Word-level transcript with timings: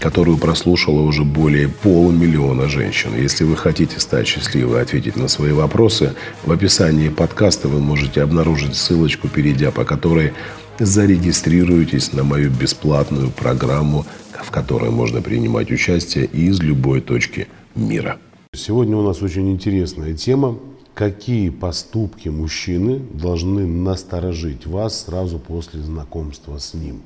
которую 0.00 0.38
прослушало 0.38 1.02
уже 1.02 1.24
более 1.24 1.68
полумиллиона 1.68 2.68
женщин. 2.68 3.10
Если 3.14 3.44
вы 3.44 3.56
хотите 3.56 4.00
стать 4.00 4.26
счастливой 4.26 4.78
и 4.78 4.82
ответить 4.82 5.16
на 5.16 5.28
свои 5.28 5.52
вопросы, 5.52 6.14
в 6.44 6.50
описании 6.50 7.10
подкаста 7.10 7.68
вы 7.68 7.80
можете 7.80 8.22
обнаружить 8.22 8.74
ссылочку, 8.74 9.28
перейдя 9.28 9.70
по 9.70 9.84
которой 9.84 10.32
зарегистрируйтесь 10.78 12.14
на 12.14 12.24
мою 12.24 12.50
бесплатную 12.50 13.30
программу, 13.30 14.06
в 14.42 14.50
которой 14.50 14.90
можно 14.90 15.20
принимать 15.20 15.70
участие 15.70 16.24
из 16.24 16.60
любой 16.60 17.02
точки 17.02 17.46
мира. 17.74 18.18
Сегодня 18.54 18.96
у 18.96 19.02
нас 19.02 19.20
очень 19.22 19.50
интересная 19.52 20.14
тема. 20.14 20.58
Какие 20.94 21.50
поступки 21.50 22.28
мужчины 22.30 22.98
должны 22.98 23.66
насторожить 23.66 24.66
вас 24.66 25.04
сразу 25.04 25.38
после 25.38 25.82
знакомства 25.82 26.58
с 26.58 26.74
ним? 26.74 27.02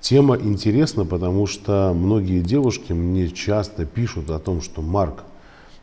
Тема 0.00 0.36
интересна, 0.36 1.04
потому 1.04 1.46
что 1.46 1.92
многие 1.94 2.40
девушки 2.40 2.92
мне 2.92 3.28
часто 3.28 3.84
пишут 3.84 4.30
о 4.30 4.38
том, 4.38 4.62
что 4.62 4.80
Марк, 4.80 5.24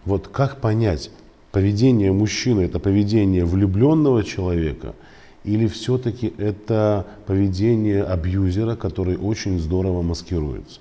вот 0.05 0.29
как 0.29 0.61
понять, 0.61 1.11
поведение 1.51 2.11
мужчины 2.11 2.61
это 2.61 2.79
поведение 2.79 3.45
влюбленного 3.45 4.23
человека 4.23 4.95
или 5.43 5.67
все-таки 5.67 6.33
это 6.37 7.05
поведение 7.27 8.03
абьюзера, 8.03 8.75
который 8.75 9.17
очень 9.17 9.59
здорово 9.59 10.01
маскируется. 10.01 10.79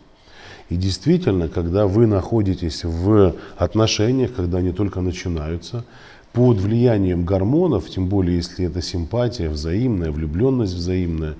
И 0.70 0.77
действительно, 0.77 1.48
когда 1.48 1.86
вы 1.86 2.06
находитесь 2.06 2.84
в 2.84 3.34
отношениях, 3.56 4.32
когда 4.34 4.58
они 4.58 4.72
только 4.72 5.00
начинаются, 5.00 5.84
под 6.32 6.58
влиянием 6.58 7.24
гормонов, 7.24 7.88
тем 7.88 8.08
более 8.08 8.36
если 8.36 8.66
это 8.66 8.82
симпатия 8.82 9.48
взаимная, 9.48 10.10
влюбленность 10.10 10.74
взаимная, 10.74 11.34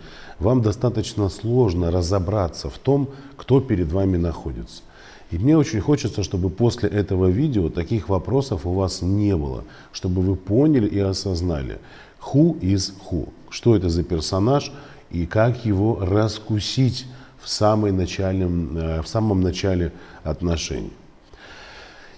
вам 0.45 0.63
достаточно 0.63 1.29
сложно 1.29 1.91
разобраться 1.91 2.71
в 2.71 2.79
том, 2.79 3.09
кто 3.37 3.61
перед 3.61 3.91
вами 3.91 4.17
находится. 4.17 4.83
И 5.31 5.39
мне 5.39 5.57
очень 5.57 5.81
хочется, 5.81 6.23
чтобы 6.23 6.51
после 6.51 6.89
этого 6.89 7.27
видео 7.27 7.69
таких 7.71 8.09
вопросов 8.09 8.67
у 8.67 8.75
вас 8.75 9.03
не 9.03 9.37
было, 9.37 9.65
чтобы 9.91 10.23
вы 10.23 10.37
поняли 10.37 10.87
и 10.87 10.99
осознали, 11.01 11.79
who 12.21 12.61
is 12.61 12.93
who, 13.11 13.29
что 13.51 13.75
это 13.75 13.89
за 13.89 14.05
персонаж 14.05 14.71
и 15.11 15.27
как 15.27 15.65
его 15.65 15.99
раскусить 16.01 17.07
в, 17.43 17.49
самой 17.49 17.91
начальном, 17.91 18.77
э, 18.77 19.03
в 19.03 19.09
самом 19.09 19.41
начале 19.41 19.93
отношений. 20.23 20.93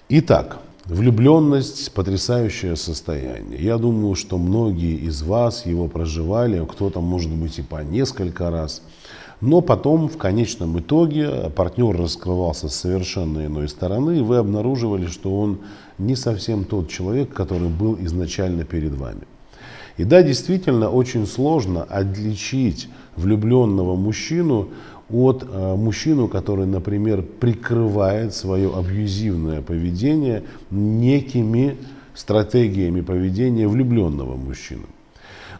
Итак, 0.09 0.59
Влюбленность– 0.89 1.91
потрясающее 1.93 2.77
состояние. 2.77 3.59
Я 3.59 3.77
думаю, 3.77 4.15
что 4.15 4.37
многие 4.37 4.95
из 4.95 5.21
вас 5.21 5.65
его 5.65 5.89
проживали, 5.89 6.65
кто-то, 6.65 7.01
может 7.01 7.29
быть, 7.29 7.59
и 7.59 7.61
по 7.61 7.83
несколько 7.83 8.49
раз. 8.49 8.81
Но 9.41 9.59
потом, 9.59 10.07
в 10.07 10.17
конечном 10.17 10.79
итоге, 10.79 11.51
партнер 11.53 11.97
раскрывался 11.97 12.69
с 12.69 12.75
совершенно 12.75 13.45
иной 13.47 13.67
стороны, 13.67 14.19
и 14.19 14.21
вы 14.21 14.37
обнаруживали, 14.37 15.07
что 15.07 15.37
он 15.37 15.59
не 15.97 16.15
совсем 16.15 16.63
тот 16.63 16.87
человек, 16.87 17.33
который 17.33 17.67
был 17.67 17.97
изначально 17.99 18.63
перед 18.63 18.93
вами. 18.93 19.27
И 19.97 20.05
да, 20.05 20.23
действительно, 20.23 20.89
очень 20.89 21.27
сложно 21.27 21.83
отличить 21.83 22.87
влюбленного 23.17 23.97
мужчину 23.97 24.69
от 25.09 25.43
э, 25.43 25.75
мужчину, 25.75 26.27
который, 26.27 26.65
например, 26.65 27.21
прикрывает 27.21 28.33
свое 28.33 28.73
абьюзивное 28.75 29.61
поведение 29.61 30.43
некими 30.69 31.77
стратегиями 32.13 33.01
поведения 33.01 33.67
влюбленного 33.67 34.35
мужчины. 34.35 34.83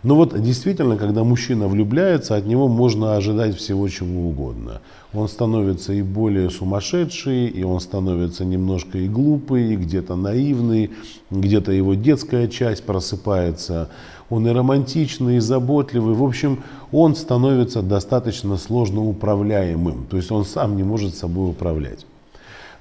Но 0.03 0.15
вот 0.15 0.39
действительно, 0.41 0.97
когда 0.97 1.23
мужчина 1.23 1.67
влюбляется, 1.67 2.35
от 2.35 2.45
него 2.45 2.67
можно 2.67 3.15
ожидать 3.15 3.55
всего 3.55 3.87
чего 3.87 4.29
угодно. 4.29 4.81
Он 5.13 5.27
становится 5.27 5.93
и 5.93 6.01
более 6.01 6.49
сумасшедший, 6.49 7.47
и 7.47 7.63
он 7.63 7.79
становится 7.79 8.45
немножко 8.45 8.97
и 8.97 9.07
глупый, 9.07 9.73
и 9.73 9.75
где-то 9.75 10.15
наивный, 10.15 10.91
где-то 11.31 11.71
его 11.71 11.95
детская 11.95 12.47
часть 12.47 12.83
просыпается 12.83 13.89
он 14.29 14.47
и 14.47 14.51
романтичный, 14.51 15.37
и 15.37 15.39
заботливый. 15.39 16.13
В 16.13 16.23
общем, 16.23 16.63
он 16.91 17.15
становится 17.15 17.81
достаточно 17.81 18.57
сложно 18.57 19.03
управляемым. 19.03 20.05
То 20.09 20.17
есть 20.17 20.31
он 20.31 20.45
сам 20.45 20.75
не 20.75 20.83
может 20.83 21.15
собой 21.15 21.49
управлять. 21.51 22.05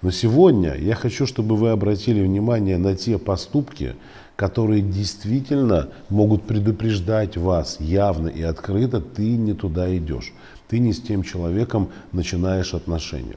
Но 0.03 0.11
сегодня 0.11 0.75
я 0.75 0.95
хочу, 0.95 1.27
чтобы 1.27 1.57
вы 1.57 1.71
обратили 1.71 2.23
внимание 2.23 2.79
на 2.79 2.95
те 2.95 3.19
поступки, 3.19 3.95
которые 4.37 4.83
действительно 4.83 5.89
могут 6.11 6.45
предупреждать 6.45 7.37
вас 7.37 7.79
явно 7.81 8.29
и 8.29 8.43
открыто, 8.43 9.01
ты 9.01 9.37
не 9.37 9.55
туда 9.55 9.95
идешь. 9.97 10.33
Ты 10.69 10.79
не 10.79 10.93
с 10.93 11.01
тем 11.01 11.23
человеком 11.23 11.89
начинаешь 12.13 12.75
отношения. 12.75 13.37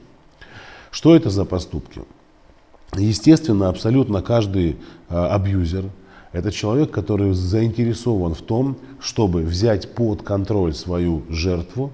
Что 0.90 1.16
это 1.16 1.30
за 1.30 1.44
поступки? 1.44 2.02
Естественно, 2.96 3.68
абсолютно 3.68 4.20
каждый 4.20 4.76
а, 5.08 5.34
абьюзер, 5.34 5.84
это 6.32 6.52
человек, 6.52 6.90
который 6.90 7.32
заинтересован 7.32 8.34
в 8.34 8.42
том, 8.42 8.76
чтобы 9.00 9.42
взять 9.42 9.94
под 9.94 10.22
контроль 10.22 10.74
свою 10.74 11.22
жертву, 11.28 11.92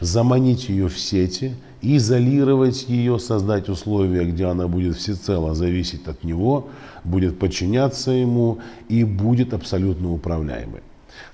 заманить 0.00 0.68
ее 0.68 0.88
в 0.88 0.98
сети, 0.98 1.54
изолировать 1.84 2.88
ее, 2.88 3.18
создать 3.18 3.68
условия, 3.68 4.24
где 4.24 4.46
она 4.46 4.68
будет 4.68 4.96
всецело 4.96 5.54
зависеть 5.54 6.06
от 6.08 6.24
него, 6.24 6.68
будет 7.04 7.38
подчиняться 7.38 8.10
ему 8.10 8.58
и 8.88 9.04
будет 9.04 9.54
абсолютно 9.54 10.12
управляемой. 10.12 10.80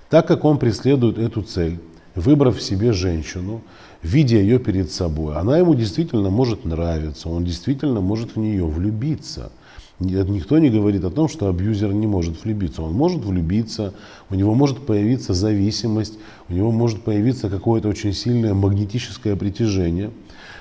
Так 0.09 0.27
как 0.27 0.45
он 0.45 0.59
преследует 0.59 1.19
эту 1.19 1.43
цель, 1.43 1.79
выбрав 2.15 2.61
себе 2.61 2.93
женщину, 2.93 3.63
видя 4.03 4.37
ее 4.37 4.59
перед 4.59 4.91
собой, 4.91 5.37
она 5.37 5.59
ему 5.59 5.75
действительно 5.75 6.31
может 6.31 6.65
нравиться, 6.65 7.29
он 7.29 7.45
действительно 7.45 8.01
может 8.01 8.35
в 8.35 8.39
нее 8.39 8.67
влюбиться– 8.67 9.53
Никто 10.01 10.59
не 10.59 10.71
говорит 10.71 11.05
о 11.05 11.11
том, 11.11 11.29
что 11.29 11.49
абьюзер 11.49 11.93
не 11.93 12.07
может 12.07 12.43
влюбиться. 12.43 12.83
Он 12.83 12.95
может 12.95 13.23
влюбиться, 13.23 13.93
у 14.31 14.35
него 14.35 14.55
может 14.55 14.79
появиться 14.87 15.35
зависимость, 15.35 16.19
у 16.49 16.55
него 16.55 16.73
может 16.73 17.03
появиться 17.03 17.51
какое-то 17.51 17.89
очень 17.89 18.15
сильное 18.15 18.55
магнетическое 18.55 19.37
притяжение. 19.37 20.11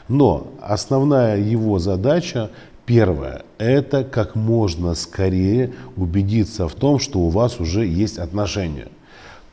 Но 0.10 0.48
основная 0.62 1.40
его 1.40 1.80
задача, 1.80 2.52
первая, 2.86 3.44
это 3.58 4.04
как 4.04 4.36
можно 4.36 4.94
скорее 4.94 5.74
убедиться 5.96 6.68
в 6.68 6.76
том, 6.76 7.00
что 7.00 7.20
у 7.20 7.30
вас 7.30 7.62
уже 7.62 7.86
есть 7.86 8.18
отношения. 8.18 8.90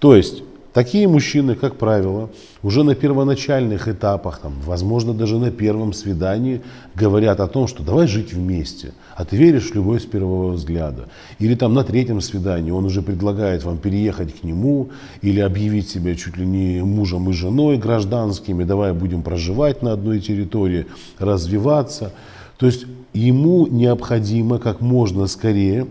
То 0.01 0.17
есть 0.17 0.43
Такие 0.77 1.09
мужчины, 1.09 1.55
как 1.55 1.77
правило, 1.77 2.29
уже 2.63 2.83
на 2.83 2.95
первоначальных 2.95 3.89
этапах, 3.89 4.41
там, 4.41 4.53
возможно, 4.67 5.15
даже 5.15 5.39
на 5.39 5.51
первом 5.51 5.95
свидании, 5.95 6.61
говорят 6.95 7.41
о 7.41 7.47
том, 7.47 7.67
что 7.67 7.83
давай 7.83 8.07
жить 8.07 8.35
вместе, 8.35 8.93
а 9.17 9.25
ты 9.25 9.39
веришь 9.39 9.71
в 9.71 9.75
любовь 9.75 10.03
с 10.03 10.05
первого 10.05 10.53
взгляда. 10.53 11.09
Или 11.39 11.55
там 11.55 11.73
на 11.73 11.83
третьем 11.83 12.21
свидании 12.21 12.73
он 12.73 12.85
уже 12.85 13.01
предлагает 13.01 13.65
вам 13.65 13.79
переехать 13.79 14.39
к 14.39 14.45
нему 14.45 14.91
или 15.23 15.41
объявить 15.41 15.89
себя 15.89 16.15
чуть 16.15 16.37
ли 16.37 16.45
не 16.45 16.85
мужем 16.85 17.31
и 17.31 17.33
женой 17.33 17.79
гражданскими, 17.79 18.65
давай 18.65 18.93
будем 18.93 19.23
проживать 19.23 19.81
на 19.81 19.95
одной 19.95 20.21
территории, 20.21 20.85
развиваться. 21.19 22.13
То 22.59 22.67
есть 22.67 22.85
ему 23.15 23.67
необходимо 23.67 24.59
как 24.59 24.83
можно 24.83 25.27
скорее 25.27 25.87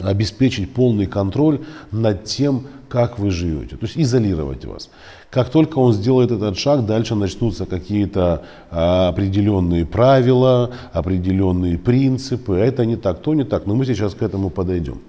обеспечить 0.00 0.72
полный 0.74 1.06
контроль 1.06 1.60
над 1.90 2.24
тем, 2.24 2.66
как 2.88 3.18
вы 3.18 3.30
живете, 3.30 3.76
то 3.76 3.86
есть 3.86 3.96
изолировать 3.96 4.64
вас. 4.64 4.90
Как 5.30 5.50
только 5.50 5.78
он 5.78 5.92
сделает 5.92 6.30
этот 6.30 6.56
шаг, 6.56 6.86
дальше 6.86 7.14
начнутся 7.14 7.66
какие-то 7.66 8.44
а, 8.70 9.08
определенные 9.08 9.84
правила, 9.84 10.70
определенные 10.92 11.78
принципы. 11.78 12.54
Это 12.54 12.86
не 12.86 12.96
так, 12.96 13.20
то 13.20 13.34
не 13.34 13.44
так, 13.44 13.66
но 13.66 13.74
мы 13.74 13.84
сейчас 13.84 14.14
к 14.14 14.22
этому 14.22 14.50
подойдем. 14.50 15.00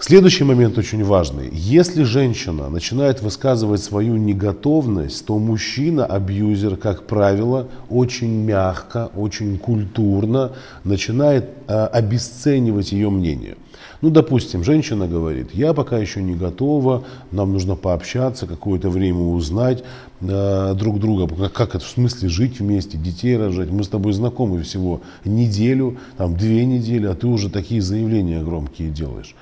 Следующий 0.00 0.44
момент 0.44 0.78
очень 0.78 1.02
важный. 1.02 1.50
Если 1.52 2.04
женщина 2.04 2.68
начинает 2.68 3.20
высказывать 3.20 3.82
свою 3.82 4.16
неготовность, 4.16 5.26
то 5.26 5.36
мужчина, 5.40 6.06
абьюзер, 6.06 6.76
как 6.76 7.02
правило, 7.02 7.66
очень 7.90 8.44
мягко, 8.44 9.10
очень 9.16 9.58
культурно 9.58 10.52
начинает 10.84 11.50
э, 11.66 11.86
обесценивать 11.86 12.92
ее 12.92 13.10
мнение. 13.10 13.56
Ну, 14.00 14.10
допустим, 14.10 14.62
женщина 14.62 15.08
говорит, 15.08 15.52
я 15.52 15.72
пока 15.72 15.98
еще 15.98 16.22
не 16.22 16.36
готова, 16.36 17.02
нам 17.32 17.52
нужно 17.52 17.74
пообщаться, 17.74 18.46
какое-то 18.46 18.90
время 18.90 19.18
узнать 19.18 19.82
э, 20.20 20.74
друг 20.76 21.00
друга, 21.00 21.26
как, 21.26 21.52
как 21.52 21.74
это 21.74 21.84
в 21.84 21.88
смысле 21.88 22.28
жить 22.28 22.60
вместе, 22.60 22.96
детей 22.98 23.36
рожать. 23.36 23.70
Мы 23.70 23.82
с 23.82 23.88
тобой 23.88 24.12
знакомы 24.12 24.62
всего 24.62 25.00
неделю, 25.24 25.98
там 26.16 26.36
две 26.36 26.64
недели, 26.64 27.06
а 27.06 27.16
ты 27.16 27.26
уже 27.26 27.50
такие 27.50 27.82
заявления 27.82 28.44
громкие 28.44 28.90
делаешь. 28.90 29.34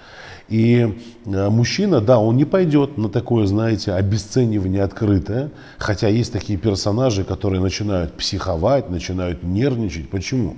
И 0.49 0.95
э, 1.25 1.49
мужчина, 1.51 2.01
да, 2.01 2.21
он 2.21 2.37
не 2.37 2.45
пойдет 2.45 2.99
на 2.99 3.09
такое, 3.09 3.47
знаете, 3.47 3.93
обесценивание 3.93 4.83
открытое, 4.83 5.51
хотя 5.77 6.09
есть 6.09 6.33
такие 6.33 6.59
персонажи, 6.59 7.25
которые 7.25 7.61
начинают 7.61 8.13
психовать, 8.17 8.89
начинают 8.89 9.43
нервничать. 9.43 10.09
Почему? 10.09 10.55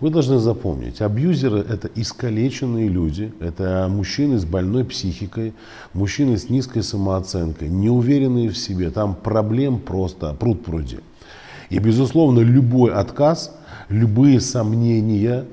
Вы 0.00 0.10
должны 0.10 0.38
запомнить, 0.38 1.00
абьюзеры– 1.00 1.60
это 1.68 1.88
искалеченные 1.94 2.88
люди, 2.88 3.32
это 3.40 3.86
мужчины 3.88 4.38
с 4.38 4.44
больной 4.44 4.84
психикой, 4.84 5.54
мужчины 5.94 6.36
с 6.36 6.50
низкой 6.50 6.82
самооценкой, 6.82 7.68
неуверенные 7.68 8.50
в 8.50 8.58
себе, 8.58 8.90
там 8.90 9.14
проблем 9.14 9.78
просто 9.78 10.34
пруд 10.34 10.62
пруди. 10.62 10.98
И, 11.70 11.78
безусловно, 11.78 12.40
любой 12.40 12.92
отказ– 12.92 13.56
любые 13.88 14.40
сомнения 14.40 15.44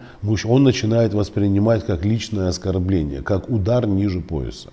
он 0.46 0.64
начинает 0.64 1.14
воспринимать 1.14 1.86
как 1.86 2.06
личное 2.06 2.50
оскорбление, 2.50 3.22
как 3.22 3.50
удар 3.50 3.86
ниже 3.88 4.22
пояса. 4.22 4.70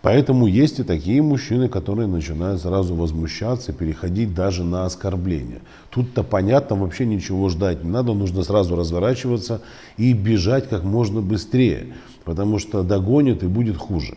Поэтому 0.00 0.46
есть 0.46 0.78
и 0.78 0.84
такие 0.84 1.20
мужчины, 1.22 1.68
которые 1.68 2.06
начинают 2.06 2.60
сразу 2.60 2.94
возмущаться, 2.94 3.72
переходить 3.72 4.32
даже 4.32 4.62
на 4.62 4.84
оскорбление. 4.84 5.60
Тут-то 5.90 6.22
понятно, 6.22 6.76
вообще 6.76 7.04
ничего 7.04 7.48
ждать 7.48 7.82
не 7.82 7.90
надо, 7.90 8.14
нужно 8.14 8.44
сразу 8.44 8.76
разворачиваться 8.76 9.60
и 9.96 10.12
бежать 10.12 10.68
как 10.68 10.84
можно 10.84 11.20
быстрее, 11.20 11.94
потому 12.24 12.60
что 12.60 12.84
догонит 12.84 13.42
и 13.42 13.48
будет 13.48 13.76
хуже. 13.76 14.16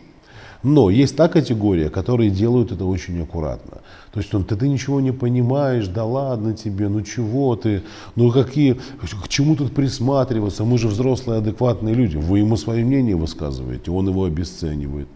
Но 0.62 0.90
есть 0.90 1.16
та 1.16 1.28
категория, 1.28 1.90
которые 1.90 2.30
делают 2.30 2.70
это 2.70 2.84
очень 2.84 3.20
аккуратно. 3.20 3.78
То 4.12 4.20
есть 4.20 4.32
он, 4.34 4.44
ты, 4.44 4.54
ты 4.54 4.68
ничего 4.68 5.00
не 5.00 5.10
понимаешь, 5.10 5.88
да 5.88 6.04
ладно 6.04 6.54
тебе, 6.54 6.88
ну 6.88 7.02
чего 7.02 7.56
ты, 7.56 7.82
ну 8.14 8.30
какие, 8.30 8.74
к 8.74 9.28
чему 9.28 9.56
тут 9.56 9.74
присматриваться, 9.74 10.64
мы 10.64 10.78
же 10.78 10.88
взрослые, 10.88 11.38
адекватные 11.38 11.94
люди. 11.94 12.16
Вы 12.16 12.40
ему 12.40 12.56
свое 12.56 12.84
мнение 12.84 13.16
высказываете, 13.16 13.90
он 13.90 14.08
его 14.08 14.24
обесценивает. 14.24 15.08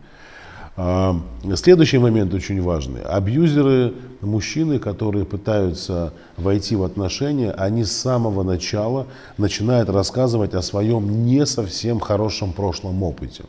А, 0.78 1.18
следующий 1.54 1.98
момент 1.98 2.34
очень 2.34 2.60
важный. 2.60 3.02
Абьюзеры, 3.02 3.94
мужчины, 4.20 4.78
которые 4.78 5.24
пытаются 5.24 6.12
войти 6.36 6.76
в 6.76 6.82
отношения, 6.82 7.52
они 7.52 7.84
с 7.84 7.92
самого 7.92 8.42
начала 8.42 9.06
начинают 9.38 9.88
рассказывать 9.88 10.54
о 10.54 10.60
своем 10.60 11.24
не 11.24 11.46
совсем 11.46 11.98
хорошем 11.98 12.52
прошлом 12.52 13.02
опыте. 13.02 13.44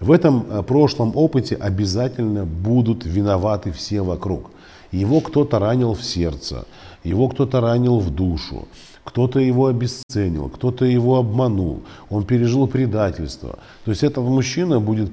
В 0.00 0.10
этом 0.10 0.46
э, 0.48 0.62
прошлом 0.62 1.16
опыте 1.16 1.54
обязательно 1.56 2.44
будут 2.44 3.04
виноваты 3.04 3.72
все 3.72 4.02
вокруг. 4.02 4.50
Его 4.90 5.20
кто-то 5.20 5.58
ранил 5.58 5.94
в 5.94 6.02
сердце, 6.02 6.66
его 7.04 7.28
кто-то 7.28 7.60
ранил 7.60 7.98
в 7.98 8.10
душу, 8.10 8.68
кто-то 9.04 9.40
его 9.40 9.66
обесценил, 9.66 10.48
кто-то 10.48 10.84
его 10.84 11.16
обманул, 11.16 11.82
он 12.10 12.24
пережил 12.24 12.66
предательство. 12.66 13.58
То 13.84 13.90
есть 13.90 14.02
этот 14.04 14.24
мужчина 14.24 14.80
будет 14.80 15.10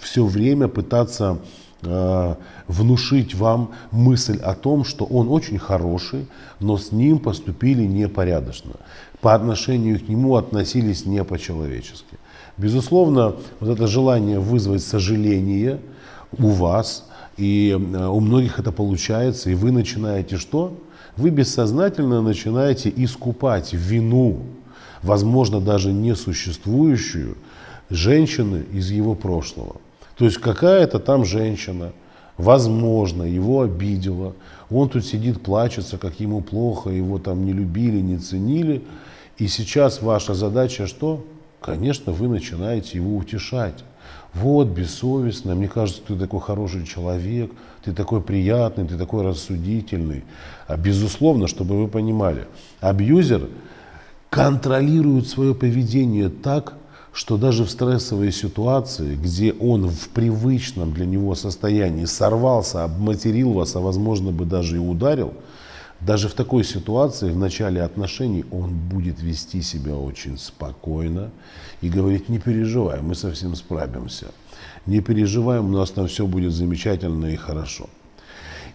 все 0.00 0.24
время 0.24 0.68
пытаться 0.68 1.38
э, 1.82 2.34
внушить 2.68 3.34
вам 3.34 3.70
мысль 3.90 4.38
о 4.38 4.54
том, 4.54 4.84
что 4.84 5.04
он 5.04 5.28
очень 5.28 5.58
хороший, 5.58 6.26
но 6.60 6.78
с 6.78 6.92
ним 6.92 7.18
поступили 7.18 7.84
непорядочно. 7.84 8.72
По 9.20 9.34
отношению 9.34 9.98
к 9.98 10.08
нему 10.08 10.36
относились 10.36 11.04
не 11.04 11.22
по-человечески. 11.24 12.18
Безусловно, 12.58 13.36
вот 13.60 13.70
это 13.70 13.86
желание 13.86 14.40
вызвать 14.40 14.82
сожаление 14.82 15.80
у 16.38 16.48
вас, 16.48 17.06
и 17.36 17.70
э, 17.70 18.06
у 18.06 18.20
многих 18.20 18.58
это 18.58 18.72
получается, 18.72 19.50
и 19.50 19.54
вы 19.54 19.72
начинаете 19.72 20.36
что? 20.36 20.74
Вы 21.16 21.30
бессознательно 21.30 22.22
начинаете 22.22 22.92
искупать 22.94 23.72
вину, 23.72 24.40
возможно, 25.02 25.60
даже 25.60 25.92
несуществующую, 25.92 27.36
женщины 27.90 28.64
из 28.72 28.90
его 28.90 29.14
прошлого. 29.14 29.76
То 30.16 30.24
есть 30.24 30.38
какая-то 30.38 30.98
там 30.98 31.24
женщина, 31.24 31.92
возможно, 32.38 33.22
его 33.22 33.62
обидела, 33.62 34.34
он 34.70 34.88
тут 34.88 35.04
сидит, 35.04 35.42
плачется, 35.42 35.98
как 35.98 36.20
ему 36.20 36.40
плохо, 36.40 36.90
его 36.90 37.18
там 37.18 37.44
не 37.44 37.52
любили, 37.52 38.00
не 38.00 38.18
ценили, 38.18 38.82
и 39.36 39.46
сейчас 39.46 40.00
ваша 40.00 40.34
задача 40.34 40.86
что? 40.86 41.24
Конечно, 41.66 42.12
вы 42.12 42.28
начинаете 42.28 42.98
его 42.98 43.16
утешать. 43.16 43.84
Вот, 44.32 44.68
бессовестно, 44.68 45.54
мне 45.54 45.66
кажется, 45.66 46.00
ты 46.06 46.14
такой 46.14 46.40
хороший 46.40 46.86
человек, 46.86 47.50
ты 47.84 47.92
такой 47.92 48.20
приятный, 48.20 48.86
ты 48.86 48.96
такой 48.96 49.24
рассудительный. 49.24 50.24
А 50.68 50.76
безусловно, 50.76 51.48
чтобы 51.48 51.82
вы 51.82 51.88
понимали, 51.88 52.46
абьюзер 52.80 53.48
контролирует 54.30 55.28
свое 55.28 55.54
поведение 55.54 56.28
так, 56.28 56.74
что 57.12 57.36
даже 57.36 57.64
в 57.64 57.70
стрессовой 57.70 58.30
ситуации, 58.30 59.16
где 59.16 59.52
он 59.52 59.88
в 59.88 60.08
привычном 60.10 60.92
для 60.92 61.06
него 61.06 61.34
состоянии 61.34 62.04
сорвался, 62.04 62.84
обматерил 62.84 63.54
вас, 63.54 63.74
а 63.74 63.80
возможно 63.80 64.30
бы 64.30 64.44
даже 64.44 64.76
и 64.76 64.78
ударил, 64.78 65.32
даже 66.00 66.28
в 66.28 66.34
такой 66.34 66.62
ситуации, 66.64 67.30
в 67.30 67.36
начале 67.36 67.82
отношений, 67.82 68.44
он 68.50 68.70
будет 68.70 69.22
вести 69.22 69.62
себя 69.62 69.96
очень 69.96 70.38
спокойно 70.38 71.30
и 71.80 71.88
говорить, 71.88 72.28
не 72.28 72.38
переживай, 72.38 73.00
мы 73.00 73.14
совсем 73.14 73.54
справимся. 73.54 74.26
Не 74.84 75.00
переживаем, 75.00 75.66
у 75.66 75.78
нас 75.78 75.90
там 75.90 76.06
все 76.06 76.26
будет 76.26 76.52
замечательно 76.52 77.26
и 77.26 77.36
хорошо. 77.36 77.88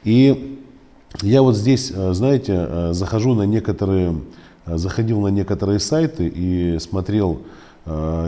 И 0.03 0.59
я 1.21 1.41
вот 1.41 1.55
здесь, 1.55 1.91
э, 1.93 2.13
знаете, 2.13 2.53
э, 2.57 2.93
захожу 2.93 3.35
на 3.35 3.43
некоторые, 3.43 4.21
э, 4.65 4.77
заходил 4.77 5.21
на 5.21 5.27
некоторые 5.27 5.79
сайты 5.79 6.27
и 6.27 6.79
смотрел, 6.79 7.41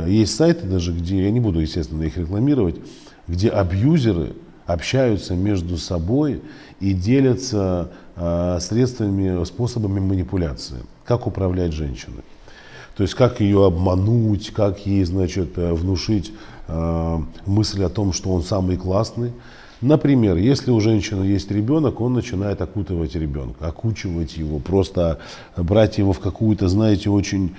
есть 0.08 0.36
сайты 0.36 0.66
даже, 0.66 0.94
где, 0.94 1.26
я 1.26 1.30
не 1.30 1.40
буду, 1.40 1.60
естественно, 1.60 2.02
их 2.02 2.18
рекламировать, 2.18 2.78
где 3.28 3.50
абьюзеры 3.50 4.34
общаются 4.66 5.36
между 5.36 5.78
собой 5.78 6.42
и 6.80 6.94
делятся 6.94 7.92
средствами, 8.16 9.44
способами 9.46 10.00
манипуляции. 10.00 10.78
Как 11.06 11.26
управлять 11.28 11.74
женщиной. 11.74 12.24
То 12.96 13.04
есть 13.04 13.16
как 13.16 13.42
ее 13.42 13.66
обмануть, 13.66 14.52
как 14.52 14.86
ей, 14.86 15.04
значит, 15.04 15.58
э, 15.58 15.74
внушить 15.74 16.32
э, 16.68 17.20
мысль 17.46 17.84
о 17.84 17.90
том, 17.90 18.14
что 18.14 18.32
он 18.32 18.44
самый 18.44 18.78
классный. 18.78 19.32
Например, 19.82 20.38
если 20.38 20.72
у 20.72 20.80
женщины 20.80 21.24
есть 21.24 21.52
ребенок, 21.52 22.00
он 22.00 22.14
начинает 22.14 22.62
окутывать 22.62 23.16
ребенка, 23.16 23.68
окучивать 23.68 24.38
его, 24.38 24.60
просто 24.60 25.20
брать 25.58 25.98
его 25.98 26.14
в 26.14 26.20
какую-то, 26.20 26.70
знаете, 26.70 27.10
очень 27.10 27.56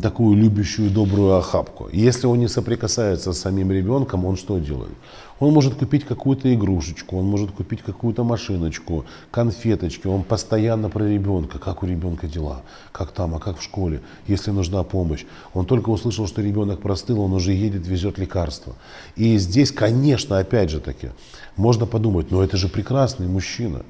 такую 0.00 0.36
любящую 0.36 0.90
добрую 0.90 1.36
охапку. 1.36 1.88
Если 1.92 2.26
он 2.26 2.38
не 2.38 2.48
соприкасается 2.48 3.32
с 3.32 3.40
самим 3.40 3.72
ребенком, 3.72 4.24
он 4.24 4.36
что 4.36 4.58
делает? 4.58 4.92
Он 5.40 5.52
может 5.52 5.74
купить 5.74 6.04
какую-то 6.04 6.54
игрушечку, 6.54 7.16
он 7.16 7.24
может 7.24 7.50
купить 7.50 7.82
какую-то 7.82 8.22
машиночку, 8.22 9.04
конфеточки, 9.32 10.06
он 10.06 10.22
постоянно 10.22 10.88
про 10.88 11.04
ребенка, 11.04 11.58
как 11.58 11.82
у 11.82 11.86
ребенка 11.86 12.28
дела, 12.28 12.62
как 12.92 13.10
там, 13.10 13.34
а 13.34 13.40
как 13.40 13.58
в 13.58 13.62
школе, 13.62 14.02
если 14.28 14.52
нужна 14.52 14.84
помощь. 14.84 15.24
Он 15.52 15.66
только 15.66 15.90
услышал, 15.90 16.28
что 16.28 16.42
ребенок 16.42 16.80
простыл, 16.80 17.20
он 17.20 17.32
уже 17.32 17.52
едет, 17.52 17.88
везет 17.88 18.18
лекарства. 18.18 18.74
И 19.16 19.36
здесь, 19.38 19.72
конечно, 19.72 20.38
опять 20.38 20.70
же 20.70 20.78
таки, 20.78 21.08
можно 21.56 21.86
подумать, 21.86 22.30
но 22.30 22.44
это 22.44 22.56
же 22.56 22.68
прекрасный 22.68 23.26
мужчина, 23.26 23.82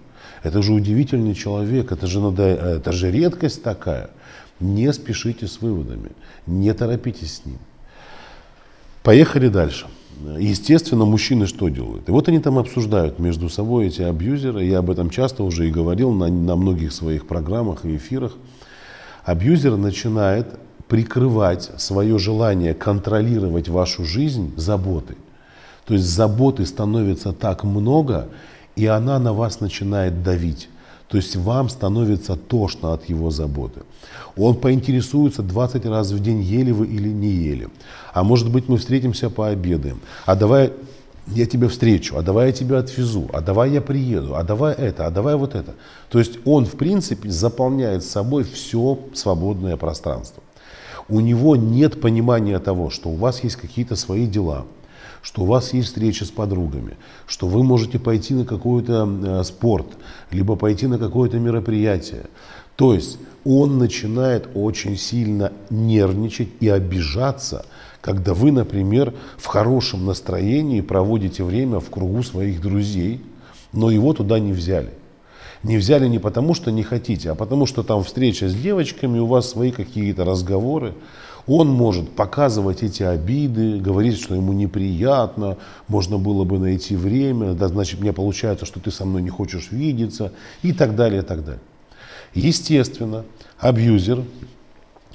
это 0.43 0.63
же 0.63 0.73
удивительный 0.73 1.35
человек, 1.35 1.93
это 1.93 2.07
же, 2.07 2.21
надо, 2.21 2.45
это 2.45 2.93
же 2.93 3.11
редкость 3.11 3.63
такая. 3.63 4.09
Не 4.63 4.93
спешите 4.93 5.49
с 5.49 5.61
выводами, 5.61 6.13
не 6.47 6.73
торопитесь 6.73 7.39
с 7.39 7.45
ним. 7.45 7.59
Поехали 9.03 9.49
дальше. 9.49 9.87
Естественно, 10.39 11.05
мужчины 11.05 11.49
что 11.49 11.69
делают? 11.69 12.09
И 12.09 12.13
вот 12.13 12.29
они 12.29 12.39
там 12.39 12.59
обсуждают 12.59 13.19
между 13.19 13.49
собой 13.49 13.89
эти 13.89 14.03
абьюзеры. 14.03 14.65
Я 14.65 14.79
об 14.79 14.91
этом 14.91 15.11
часто 15.11 15.43
уже 15.43 15.67
и 15.67 15.73
говорил 15.73 16.13
на, 16.13 16.29
на 16.29 16.55
многих 16.55 16.93
своих 16.93 17.27
программах 17.27 17.85
и 17.85 17.97
эфирах. 17.97 18.35
Абьюзер 19.25 19.77
начинает 19.77 20.47
прикрывать 20.87 21.71
свое 21.79 22.19
желание 22.19 22.73
контролировать 22.73 23.69
вашу 23.69 24.05
жизнь 24.05 24.53
заботой. 24.57 25.17
То 25.87 25.95
есть 25.95 26.07
заботы 26.07 26.65
становится 26.67 27.33
так 27.33 27.65
много, 27.65 28.29
и 28.77 28.87
она 28.87 29.19
на 29.19 29.33
вас 29.33 29.59
начинает 29.59 30.23
давить. 30.23 30.69
То 31.13 31.19
есть 31.19 31.37
вам 31.37 31.69
становится 31.69 32.37
тошно 32.37 32.95
от 32.95 33.11
его 33.11 33.31
заботы. 33.31 33.83
Он 34.35 34.55
поинтересуется 34.55 35.43
20 35.43 35.85
раз 35.85 36.11
в 36.11 36.23
день, 36.23 36.41
ели 36.41 36.71
вы 36.71 36.87
или 36.87 37.11
не 37.11 37.29
ели. 37.29 37.69
А 38.15 38.25
может 38.25 38.51
быть 38.51 38.67
мы 38.67 38.79
встретимся 38.79 39.29
пообедаем. 39.29 40.01
А 40.25 40.37
давай 40.37 40.73
я 41.27 41.45
тебя 41.45 41.69
встречу, 41.69 42.17
а 42.17 42.23
давай 42.23 42.47
я 42.47 42.53
тебя 42.53 42.79
отвезу, 42.79 43.29
а 43.35 43.43
давай 43.43 43.73
я 43.73 43.83
приеду, 43.83 44.37
а 44.37 44.43
давай 44.43 44.73
это, 44.73 45.07
а 45.07 45.11
давай 45.11 45.37
вот 45.37 45.55
это. 45.55 45.75
То 46.09 46.19
есть 46.19 46.39
он, 46.47 46.65
в 46.65 46.77
принципе, 46.77 47.29
заполняет 47.29 48.05
собой 48.05 48.45
все 48.45 48.99
свободное 49.13 49.77
пространство. 49.77 50.43
У 51.11 51.21
него 51.21 51.57
нет 51.57 52.01
понимания 52.01 52.59
того, 52.59 52.89
что 52.89 53.11
у 53.11 53.17
вас 53.17 53.45
есть 53.45 53.57
какие-то 53.57 53.97
свои 53.97 54.27
дела, 54.27 54.65
что 55.23 55.43
у 55.43 55.47
вас 55.47 55.73
есть 55.73 55.89
встреча 55.89 56.25
с 56.25 56.31
подругами, 56.31 56.97
что 57.27 57.47
вы 57.47 57.63
можете 57.63 57.99
пойти 57.99 58.35
на 58.35 58.45
какой-то 58.45 59.09
э, 59.09 59.45
спорт, 59.45 59.87
либо 60.31 60.57
пойти 60.57 60.87
на 60.87 60.99
какое-то 60.99 61.39
мероприятие. 61.39 62.27
То 62.77 62.95
есть 62.95 63.19
он 63.45 63.79
начинает 63.79 64.49
очень 64.55 64.97
сильно 64.97 65.53
нервничать 65.71 66.49
и 66.61 66.69
обижаться, 66.69 67.65
когда 68.01 68.35
вы, 68.35 68.51
например, 68.51 69.15
в 69.37 69.47
хорошем 69.47 70.07
настроении 70.07 70.81
проводите 70.81 71.45
время 71.45 71.81
в 71.81 71.89
кругу 71.91 72.23
своих 72.23 72.61
друзей, 72.61 73.21
но 73.73 73.91
его 73.91 74.13
туда 74.13 74.39
не 74.39 74.53
взяли. 74.53 74.93
Не 75.63 75.77
взяли 75.77 76.09
не 76.09 76.19
потому, 76.19 76.55
что 76.55 76.73
не 76.73 76.83
хотите, 76.83 77.31
а 77.31 77.35
потому, 77.37 77.67
что 77.67 77.85
там 77.85 78.03
встреча 78.03 78.49
с 78.49 78.55
девочками, 78.55 79.21
у 79.21 79.27
вас 79.27 79.49
свои 79.49 79.71
какие-то 79.71 80.25
разговоры. 80.25 80.95
Он 81.47 81.69
может 81.69 82.11
показывать 82.11 82.83
эти 82.83 83.03
обиды, 83.03 83.79
говорить, 83.79 84.21
что 84.21 84.35
ему 84.35 84.53
неприятно, 84.53 85.59
можно 85.89 86.19
было 86.19 86.45
бы 86.45 86.59
найти 86.59 86.95
время, 86.95 87.55
да, 87.55 87.69
значит, 87.69 88.01
мне 88.01 88.13
получается, 88.13 88.65
что 88.65 88.79
ты 88.79 88.91
со 88.91 89.05
мной 89.05 89.23
не 89.23 89.31
хочешь 89.31 89.73
видеться 89.73 90.33
и 90.63 90.73
так 90.73 90.95
далее, 90.95 91.23
и 91.23 91.25
так 91.25 91.45
далее. 91.45 91.63
Естественно, 92.35 93.25
абьюзер 93.59 94.25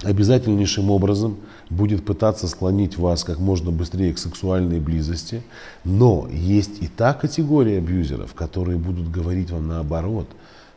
обязательнейшим 0.03 0.91
образом 0.91 1.38
будет 1.69 2.05
пытаться 2.05 2.48
склонить 2.48 2.98
вас 2.98 3.24
как 3.24 3.39
можно 3.39 3.72
быстрее 3.72 4.13
к 4.13 4.19
сексуальной 4.19 4.79
близости, 4.79 5.43
но 5.84 6.27
есть 6.31 6.81
и 6.81 6.88
та 6.88 7.13
категория 7.13 7.79
абьюзеров, 7.79 8.34
которые 8.34 8.77
будут 8.77 9.10
говорить 9.10 9.50
вам 9.50 9.67
наоборот, 9.67 10.27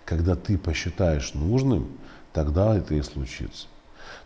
когда 0.05 0.37
ты 0.37 0.57
посчитаешь 0.57 1.35
нужным, 1.35 1.89
тогда 2.33 2.77
это 2.77 2.95
и 2.95 3.03
случится. 3.03 3.67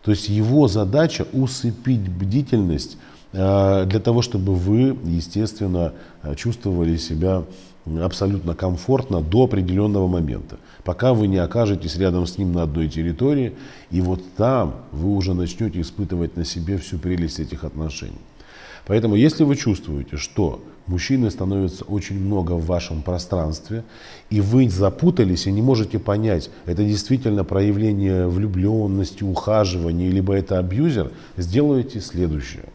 То 0.05 0.11
есть 0.11 0.29
его 0.29 0.67
задача 0.67 1.25
усыпить 1.33 2.07
бдительность 2.07 2.97
э, 3.33 3.85
для 3.87 3.99
того, 3.99 4.21
чтобы 4.21 4.53
вы, 4.53 4.95
естественно, 5.03 5.93
чувствовали 6.35 6.95
себя 6.97 7.43
абсолютно 8.01 8.53
комфортно 8.53 9.21
до 9.21 9.45
определенного 9.45 10.07
момента, 10.07 10.57
пока 10.83 11.13
вы 11.13 11.27
не 11.27 11.37
окажетесь 11.37 11.97
рядом 11.97 12.27
с 12.27 12.37
ним 12.37 12.53
на 12.53 12.63
одной 12.63 12.87
территории, 12.87 13.55
и 13.89 13.99
вот 14.01 14.21
там 14.37 14.75
вы 14.91 15.09
уже 15.15 15.33
начнете 15.33 15.81
испытывать 15.81 16.37
на 16.37 16.45
себе 16.45 16.77
всю 16.77 16.99
прелесть 16.99 17.39
этих 17.39 17.63
отношений. 17.63 18.21
Поэтому, 18.85 19.15
если 19.15 19.43
вы 19.43 19.55
чувствуете, 19.55 20.17
что 20.17 20.63
мужчины 20.87 21.31
становится 21.31 21.83
очень 21.85 22.19
много 22.19 22.53
в 22.53 22.65
вашем 22.65 23.01
пространстве, 23.01 23.83
и 24.29 24.41
вы 24.41 24.69
запутались 24.69 25.47
и 25.47 25.51
не 25.51 25.61
можете 25.61 25.99
понять, 25.99 26.49
это 26.65 26.83
действительно 26.83 27.43
проявление 27.43 28.27
влюбленности, 28.27 29.23
ухаживания, 29.23 30.09
либо 30.09 30.33
это 30.33 30.59
абьюзер, 30.59 31.11
сделайте 31.37 32.01
следующее. 32.01 32.65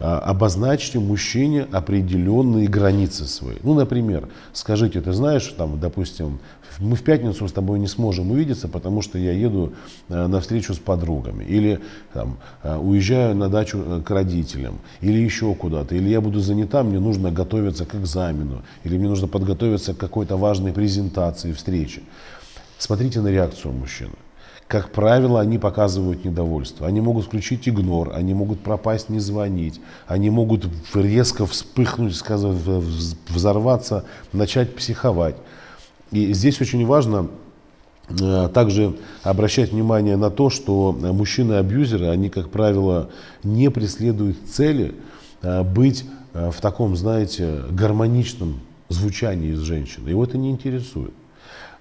А, 0.00 0.18
обозначьте 0.20 1.00
мужчине 1.00 1.66
определенные 1.72 2.68
границы 2.68 3.24
свои. 3.24 3.56
Ну, 3.64 3.74
например, 3.74 4.28
скажите, 4.52 5.00
ты 5.00 5.12
знаешь, 5.12 5.46
там, 5.56 5.80
допустим, 5.80 6.38
мы 6.78 6.94
в 6.94 7.02
пятницу 7.02 7.48
с 7.48 7.52
тобой 7.52 7.80
не 7.80 7.88
сможем 7.88 8.30
увидеться, 8.30 8.68
потому 8.68 9.02
что 9.02 9.18
я 9.18 9.32
еду 9.32 9.72
э, 10.08 10.26
на 10.28 10.40
встречу 10.40 10.72
с 10.74 10.78
подругами, 10.78 11.42
или 11.42 11.80
там, 12.12 12.38
э, 12.62 12.76
уезжаю 12.76 13.34
на 13.34 13.48
дачу 13.48 13.82
э, 13.84 14.00
к 14.04 14.10
родителям, 14.10 14.78
или 15.00 15.18
еще 15.18 15.52
куда-то, 15.54 15.96
или 15.96 16.08
я 16.08 16.20
буду 16.20 16.38
занята, 16.38 16.84
мне 16.84 17.00
нужно 17.00 17.32
готовиться 17.32 17.84
к 17.84 17.96
экзамену, 17.96 18.62
или 18.84 18.96
мне 18.96 19.08
нужно 19.08 19.26
подготовиться 19.26 19.94
к 19.94 19.98
какой-то 19.98 20.36
важной 20.36 20.72
презентации, 20.72 21.52
встрече. 21.52 22.02
Смотрите 22.78 23.20
на 23.20 23.28
реакцию 23.28 23.72
мужчины 23.72 24.12
как 24.68 24.90
правило, 24.90 25.40
они 25.40 25.58
показывают 25.58 26.26
недовольство. 26.26 26.86
Они 26.86 27.00
могут 27.00 27.24
включить 27.24 27.66
игнор, 27.66 28.12
они 28.14 28.34
могут 28.34 28.60
пропасть, 28.60 29.08
не 29.08 29.18
звонить, 29.18 29.80
они 30.06 30.28
могут 30.28 30.68
резко 30.94 31.46
вспыхнуть, 31.46 32.14
сказать, 32.14 32.54
взорваться, 33.28 34.04
начать 34.34 34.76
психовать. 34.76 35.36
И 36.10 36.34
здесь 36.34 36.60
очень 36.60 36.84
важно 36.86 37.28
э, 38.10 38.50
также 38.52 38.94
обращать 39.22 39.72
внимание 39.72 40.16
на 40.16 40.30
то, 40.30 40.50
что 40.50 40.92
мужчины-абьюзеры, 40.92 42.08
они, 42.08 42.28
как 42.28 42.50
правило, 42.50 43.08
не 43.42 43.70
преследуют 43.70 44.36
цели 44.50 44.94
э, 45.40 45.62
быть 45.62 46.04
э, 46.34 46.50
в 46.50 46.60
таком, 46.60 46.94
знаете, 46.94 47.62
гармоничном 47.70 48.60
звучании 48.90 49.54
с 49.54 49.60
женщиной. 49.60 50.10
Его 50.10 50.24
это 50.24 50.36
не 50.36 50.50
интересует 50.50 51.14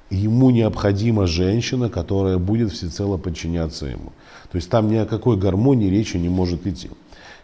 ему 0.09 0.49
необходима 0.49 1.27
женщина, 1.27 1.89
которая 1.89 2.37
будет 2.37 2.71
всецело 2.71 3.17
подчиняться 3.17 3.85
ему. 3.85 4.11
То 4.51 4.55
есть 4.55 4.69
там 4.69 4.89
ни 4.89 4.95
о 4.95 5.05
какой 5.05 5.37
гармонии 5.37 5.89
речи 5.89 6.17
не 6.17 6.29
может 6.29 6.65
идти. 6.65 6.89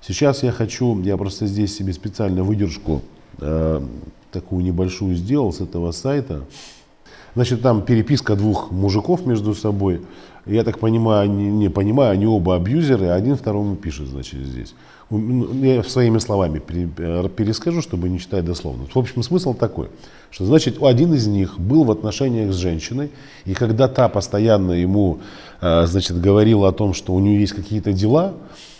Сейчас 0.01 0.43
я 0.43 0.51
хочу, 0.51 1.01
я 1.01 1.17
просто 1.17 1.47
здесь 1.47 1.75
себе 1.75 1.93
специально 1.93 2.43
выдержку 2.43 3.01
э, 3.39 3.81
такую 4.31 4.63
небольшую 4.63 5.15
сделал 5.15 5.53
с 5.53 5.61
этого 5.61 5.91
сайта. 5.91 6.43
Значит, 7.35 7.61
там 7.61 7.81
переписка 7.81 8.35
двух 8.35 8.71
мужиков 8.71 9.25
между 9.25 9.55
собой. 9.55 10.01
Я 10.45 10.63
так 10.63 10.79
понимаю, 10.79 11.29
не, 11.29 11.49
не 11.49 11.69
понимаю, 11.69 12.11
они 12.11 12.25
оба 12.25 12.55
абьюзеры, 12.55 13.07
а 13.07 13.15
один 13.15 13.35
второму 13.35 13.75
пишет, 13.75 14.07
значит, 14.07 14.39
здесь. 14.39 14.75
Ну, 15.09 15.53
я 15.63 15.83
своими 15.83 16.17
словами 16.17 16.59
перескажу, 16.59 17.81
чтобы 17.81 18.09
не 18.09 18.19
читать 18.19 18.43
дословно. 18.43 18.85
В 18.93 18.97
общем, 18.97 19.23
смысл 19.23 19.53
такой, 19.53 19.89
что 20.31 20.45
значит 20.45 20.81
один 20.81 21.13
из 21.13 21.27
них 21.27 21.59
был 21.59 21.83
в 21.83 21.91
отношениях 21.91 22.51
с 22.51 22.57
женщиной, 22.57 23.11
и 23.45 23.53
когда 23.53 23.87
та 23.87 24.09
постоянно 24.09 24.71
ему 24.71 25.19
а, 25.61 25.85
значит, 25.85 26.19
говорила 26.19 26.67
о 26.67 26.71
том, 26.71 26.93
что 26.93 27.13
у 27.13 27.19
нее 27.19 27.39
есть 27.39 27.53
какие-то 27.53 27.93
дела, 27.93 28.33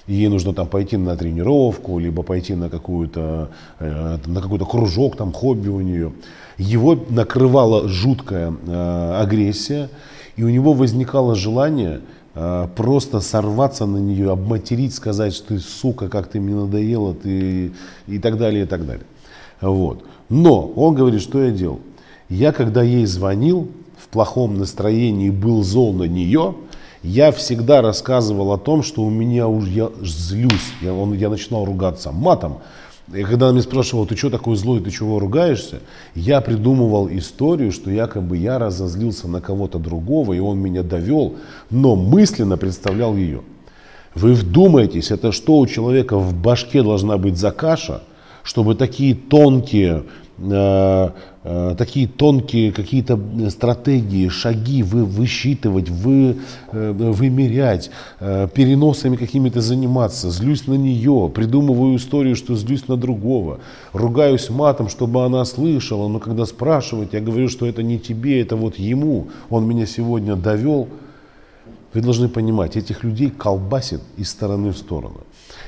ей 0.08 0.28
нужно 0.28 0.54
там 0.54 0.68
пойти 0.68 0.98
на 0.98 1.16
тренировку, 1.16 2.00
либо 2.00 2.24
пойти 2.24 2.56
на, 2.56 2.70
какую-то, 2.70 3.50
э, 3.80 4.18
на 4.26 4.42
какой-то 4.42 4.66
кружок, 4.66 5.16
там 5.16 5.32
хобби 5.32 5.70
у 5.70 5.80
нее, 5.80 6.12
его 6.58 7.00
накрывала 7.10 7.88
жуткая 7.88 8.54
э, 8.68 9.22
агрессия, 9.22 9.90
и 10.36 10.44
у 10.44 10.50
него 10.50 10.74
возникало 10.74 11.36
желание 11.36 12.02
Э, 12.36 12.68
просто 12.76 13.20
сорваться 13.20 13.86
на 13.86 13.98
нее, 13.98 14.32
обматерить, 14.32 14.96
сказать, 14.96 15.36
что 15.36 15.50
ты 15.50 15.60
сука, 15.60 16.10
как 16.10 16.28
ты 16.28 16.40
мне 16.40 16.56
надоела, 16.56 17.14
ты 17.14 17.74
и 18.08 18.20
так 18.20 18.38
далее, 18.40 18.64
и 18.64 18.66
так 18.66 18.88
далее. 18.88 19.06
Вот. 19.62 20.04
Но 20.30 20.66
он 20.68 20.96
говорит, 20.96 21.22
что 21.22 21.44
я 21.44 21.52
делал. 21.52 21.80
Я, 22.30 22.52
когда 22.52 22.82
ей 22.82 23.06
звонил 23.06 23.70
в 23.98 24.08
плохом 24.08 24.58
настроении, 24.58 25.30
был 25.30 25.62
зол 25.62 25.94
на 25.94 26.06
нее, 26.06 26.56
я 27.04 27.32
всегда 27.32 27.84
рассказывал 27.84 28.52
о 28.52 28.58
том, 28.58 28.82
что 28.82 29.04
у 29.04 29.12
меня 29.12 29.48
уже 29.48 29.70
я 29.70 29.90
злюсь, 30.02 30.74
я, 30.82 30.94
он, 30.94 31.14
я 31.14 31.30
начинал 31.30 31.66
ругаться 31.66 32.12
матом, 32.12 32.60
и 33.12 33.24
когда 33.24 33.48
она 33.48 33.54
меня 33.54 33.64
спрашивала, 33.64 34.06
ты 34.08 34.16
что 34.16 34.30
такой 34.30 34.56
злой, 34.56 34.80
ты 34.80 34.90
чего 34.90 35.20
ругаешься, 35.20 35.80
я 36.16 36.40
придумывал 36.40 37.10
историю, 37.10 37.72
что 37.72 37.92
якобы 37.92 38.38
я 38.38 38.60
разозлился 38.60 39.28
на 39.28 39.42
кого-то 39.42 39.78
другого, 39.78 40.34
и 40.34 40.40
он 40.40 40.60
меня 40.60 40.84
довел, 40.84 41.36
но 41.70 41.96
мысленно 41.96 42.58
представлял 42.58 43.16
ее. 43.18 43.42
Вы 44.16 44.34
вдумайтесь, 44.34 45.12
это 45.12 45.32
что 45.32 45.58
у 45.58 45.68
человека 45.68 46.18
в 46.18 46.34
башке 46.34 46.82
должна 46.82 47.18
быть 47.18 47.38
за 47.38 47.52
каша, 47.52 48.04
чтобы 48.44 48.76
такие 48.76 49.16
тонкие 49.16 50.04
такие 51.78 52.08
тонкие 52.08 52.72
какие-то 52.72 53.20
стратегии, 53.50 54.30
шаги 54.30 54.82
вы 54.82 55.06
высчитывать, 55.06 55.90
вы, 55.90 56.38
э, 56.72 56.92
вымерять, 56.92 57.92
переносами 58.20 59.16
какими-то 59.16 59.62
заниматься, 59.62 60.32
злюсь 60.32 60.68
на 60.68 60.74
нее, 60.74 61.30
придумываю 61.34 61.98
историю, 61.98 62.36
что 62.36 62.56
злюсь 62.56 62.88
на 62.88 62.98
другого, 62.98 63.60
ругаюсь 63.92 64.50
матом, 64.50 64.90
чтобы 64.90 65.24
она 65.24 65.46
слышала, 65.46 66.08
но 66.08 66.20
когда 66.20 66.46
спрашивают, 66.46 67.14
я 67.14 67.22
говорю, 67.22 67.50
что 67.50 67.66
это 67.66 67.84
не 67.84 68.00
тебе, 68.00 68.42
это 68.42 68.56
вот 68.56 68.80
ему, 68.80 69.28
он 69.50 69.68
меня 69.68 69.86
сегодня 69.86 70.36
довел. 70.36 70.88
Вы 71.94 72.02
должны 72.02 72.28
понимать, 72.28 72.76
этих 72.76 73.04
людей 73.04 73.30
колбасит 73.30 74.02
из 74.18 74.30
стороны 74.30 74.72
в 74.72 74.78
сторону. 74.78 75.22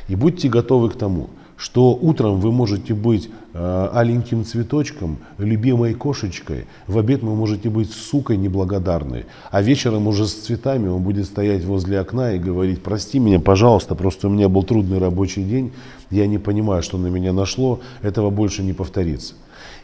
И 0.07 0.15
будьте 0.15 0.49
готовы 0.49 0.89
к 0.89 0.95
тому, 0.95 1.29
что 1.57 1.93
утром 1.93 2.39
вы 2.39 2.51
можете 2.51 2.93
быть 2.93 3.29
э, 3.53 3.89
аленьким 3.93 4.43
цветочком, 4.43 5.17
любимой 5.37 5.93
кошечкой, 5.93 6.65
в 6.87 6.97
обед 6.97 7.23
вы 7.23 7.33
можете 7.33 7.69
быть 7.69 7.91
сукой 7.91 8.37
неблагодарной, 8.37 9.25
а 9.51 9.61
вечером 9.61 10.07
уже 10.07 10.27
с 10.27 10.33
цветами 10.33 10.87
он 10.87 11.01
будет 11.01 11.25
стоять 11.25 11.63
возле 11.63 11.99
окна 11.99 12.33
и 12.33 12.39
говорить, 12.39 12.83
прости 12.83 13.19
меня, 13.19 13.39
пожалуйста, 13.39 13.95
просто 13.95 14.27
у 14.27 14.31
меня 14.31 14.49
был 14.49 14.63
трудный 14.63 14.97
рабочий 14.97 15.43
день, 15.43 15.71
я 16.11 16.27
не 16.27 16.37
понимаю, 16.37 16.83
что 16.83 16.97
на 16.97 17.07
меня 17.07 17.33
нашло, 17.33 17.79
этого 18.01 18.29
больше 18.29 18.63
не 18.63 18.73
повторится. 18.73 19.35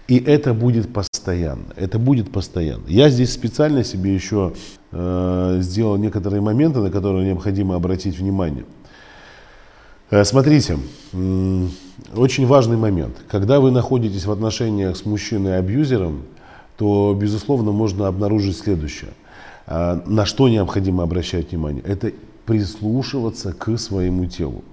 И 0.08 0.18
это 0.18 0.54
будет 0.54 0.92
постоянно. 0.92 1.68
Это 1.78 1.98
будет 1.98 2.32
постоянно. 2.32 2.84
Я 2.88 3.10
здесь 3.10 3.32
специально 3.32 3.84
себе 3.84 4.14
еще 4.14 4.54
э, 4.92 5.60
сделал 5.62 5.96
некоторые 5.96 6.42
моменты, 6.42 6.80
на 6.80 6.92
которые 6.92 7.26
необходимо 7.26 7.76
обратить 7.76 8.18
внимание. 8.18 8.66
Э, 10.12 10.26
смотрите, 10.26 10.78
очень 11.14 12.46
важный 12.46 12.76
момент. 12.76 13.16
Когда 13.30 13.62
вы 13.62 13.72
находитесь 13.72 14.26
в 14.26 14.32
отношениях 14.32 14.98
с 14.98 15.06
мужчиной-абьюзером, 15.06 16.24
то, 16.78 17.18
безусловно, 17.18 17.72
можно 17.72 18.08
обнаружить 18.08 18.58
следующее. 18.58 19.12
Э, 19.68 20.02
на 20.06 20.26
что 20.26 20.50
необходимо 20.50 21.04
обращать 21.04 21.52
внимание? 21.52 21.82
Это 21.84 22.12
прислушиваться 22.46 23.54
к 23.54 23.78
своему 23.78 24.26
телу. 24.26 24.64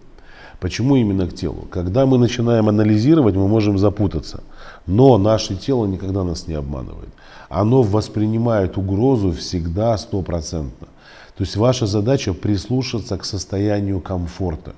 Почему 0.58 0.96
именно 0.96 1.28
к 1.28 1.34
телу? 1.34 1.68
Когда 1.70 2.04
мы 2.04 2.18
начинаем 2.18 2.68
анализировать, 2.68 3.36
мы 3.36 3.46
можем 3.46 3.78
запутаться. 3.78 4.42
Но 4.86 5.18
наше 5.18 5.54
тело 5.54 5.86
никогда 5.86 6.24
нас 6.24 6.48
не 6.48 6.54
обманывает. 6.54 7.10
Оно 7.48 7.82
воспринимает 7.82 8.76
угрозу 8.76 9.30
всегда 9.30 9.96
стопроцентно. 9.98 10.88
То 11.36 11.44
есть 11.44 11.56
ваша 11.56 11.86
задача 11.86 12.34
прислушаться 12.34 13.16
к 13.16 13.24
состоянию 13.24 14.00
комфорта. 14.00 14.74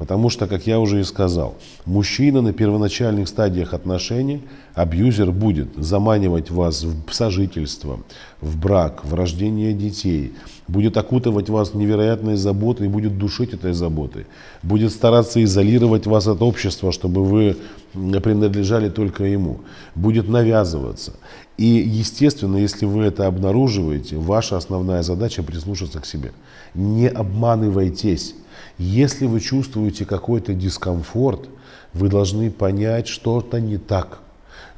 Потому 0.00 0.30
что, 0.30 0.46
как 0.46 0.66
я 0.66 0.80
уже 0.80 1.00
и 1.00 1.04
сказал, 1.04 1.56
мужчина 1.84 2.40
на 2.40 2.54
первоначальных 2.54 3.28
стадиях 3.28 3.74
отношений, 3.74 4.40
абьюзер 4.72 5.30
будет 5.30 5.68
заманивать 5.76 6.50
вас 6.50 6.84
в 6.84 7.12
сожительство, 7.12 8.00
в 8.40 8.56
брак, 8.58 9.04
в 9.04 9.12
рождение 9.12 9.74
детей, 9.74 10.32
будет 10.68 10.96
окутывать 10.96 11.50
вас 11.50 11.74
невероятной 11.74 12.36
заботой 12.36 12.88
будет 12.88 13.18
душить 13.18 13.52
этой 13.52 13.74
заботой, 13.74 14.24
будет 14.62 14.90
стараться 14.90 15.44
изолировать 15.44 16.06
вас 16.06 16.26
от 16.28 16.40
общества, 16.40 16.92
чтобы 16.92 17.22
вы 17.22 17.58
принадлежали 17.92 18.88
только 18.88 19.24
ему, 19.24 19.60
будет 19.94 20.28
навязываться. 20.28 21.12
И, 21.58 21.66
естественно, 21.66 22.56
если 22.56 22.86
вы 22.86 23.04
это 23.04 23.26
обнаруживаете, 23.26 24.16
ваша 24.16 24.56
основная 24.56 25.02
задача 25.02 25.42
прислушаться 25.42 26.00
к 26.00 26.06
себе. 26.06 26.32
Не 26.72 27.08
обманывайтесь. 27.08 28.34
Если 28.80 29.26
вы 29.26 29.40
чувствуете 29.40 30.06
какой-то 30.06 30.54
дискомфорт, 30.54 31.50
вы 31.92 32.08
должны 32.08 32.50
понять, 32.50 33.08
что-то 33.08 33.60
не 33.60 33.76
так. 33.76 34.20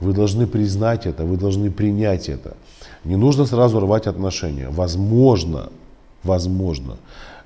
Вы 0.01 0.13
должны 0.13 0.49
признать 0.49 1.07
это, 1.07 1.25
вы 1.25 1.37
должны 1.37 1.71
принять 1.71 2.29
это. 2.29 2.57
Не 3.05 3.15
нужно 3.15 3.47
сразу 3.47 3.79
рвать 3.79 4.09
отношения. 4.09 4.69
Возможно, 4.71 5.69
возможно, 6.25 6.97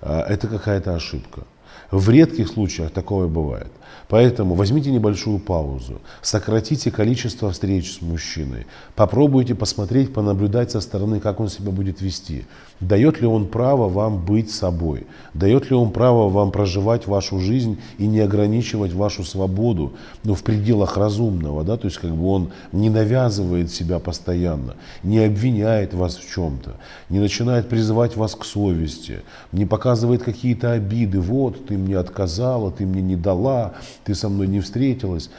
э, 0.01 0.21
это 0.21 0.49
какая-то 0.49 0.95
ошибка. 0.95 1.43
В 1.91 2.09
редких 2.09 2.49
случаях 2.49 2.91
такое 2.91 3.29
бывает. 3.29 3.71
Поэтому 4.09 4.55
возьмите 4.55 4.93
небольшую 4.93 5.39
паузу, 5.41 6.01
сократите 6.23 6.91
количество 6.91 7.51
встреч 7.51 7.95
с 7.95 8.03
мужчиной, 8.03 8.67
попробуйте 8.95 9.55
посмотреть, 9.55 10.15
понаблюдать 10.15 10.71
со 10.71 10.81
стороны, 10.81 11.19
как 11.19 11.41
он 11.41 11.49
себя 11.49 11.73
будет 11.73 12.01
вести. 12.01 12.47
Дает 12.81 13.21
ли 13.21 13.27
он 13.27 13.47
право 13.47 13.89
вам 13.89 14.25
быть 14.25 14.51
собой? 14.51 15.07
Дает 15.35 15.71
ли 15.71 15.77
он 15.77 15.91
право 15.91 16.29
вам 16.29 16.53
проживать 16.53 17.07
вашу 17.07 17.41
жизнь 17.41 17.79
и 17.99 18.07
не 18.07 18.21
ограничивать 18.21 18.93
вашу 18.93 19.25
свободу, 19.25 19.95
ну, 20.25 20.35
в 20.35 20.43
пределах 20.43 20.97
разумного, 20.97 21.65
да, 21.65 21.77
то 21.77 21.87
есть 21.87 21.99
как 21.99 22.15
бы 22.15 22.29
он 22.29 22.51
не 22.73 22.91
навязывает 22.91 23.73
себя 23.73 23.99
постоянно, 23.99 24.77
не 25.03 25.19
обвиняет 25.19 25.95
вас 25.95 26.17
в 26.17 26.33
чем-то, 26.33 26.77
не 27.09 27.19
начинает 27.19 27.69
призывать 27.69 28.17
вас 28.17 28.35
к 28.35 28.45
совести, 28.45 29.23
не 29.53 29.65
показывает 29.65 30.23
какие-то 30.23 30.73
обиды, 30.73 31.19
вот, 31.19 31.67
ты 31.67 31.79
мне 31.79 31.97
отказала, 31.97 32.71
ты 32.71 32.85
мне 32.85 33.01
не 33.01 33.17
дала, 33.17 33.73
ты 34.05 34.15
со 34.15 34.29
мной 34.29 34.47
не 34.47 34.61
встретилась. 34.61 35.31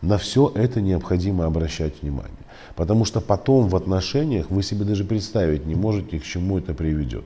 На 0.00 0.16
все 0.16 0.50
это 0.54 0.80
необходимо 0.80 1.44
обращать 1.44 2.02
внимание. 2.02 2.32
Потому 2.76 3.04
что 3.04 3.20
потом 3.20 3.68
в 3.68 3.76
отношениях 3.76 4.50
вы 4.50 4.62
себе 4.62 4.84
даже 4.84 5.04
представить 5.04 5.66
не 5.66 5.74
можете, 5.74 6.18
к 6.18 6.22
чему 6.22 6.58
это 6.58 6.72
приведет. 6.74 7.24